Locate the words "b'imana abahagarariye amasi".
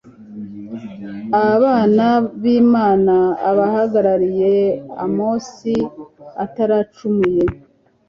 2.41-5.75